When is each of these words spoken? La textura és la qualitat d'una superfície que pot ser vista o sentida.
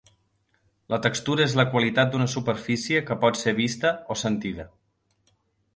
La 0.93 0.97
textura 1.07 1.45
és 1.49 1.53
la 1.59 1.65
qualitat 1.75 2.15
d'una 2.15 2.27
superfície 2.35 3.03
que 3.11 3.19
pot 3.27 3.39
ser 3.43 3.55
vista 3.61 3.95
o 4.17 4.21
sentida. 4.23 4.69